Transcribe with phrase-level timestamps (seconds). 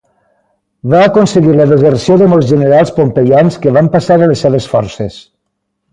[0.93, 5.25] Va aconseguir la deserció de molts generals pompeians que van passar a les seves forces.